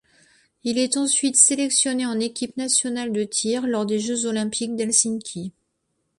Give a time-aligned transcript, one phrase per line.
[0.63, 5.53] Il est ensuite sélectionné en équipe nationale de tir lors des Jeux olympiques d'Helsinki.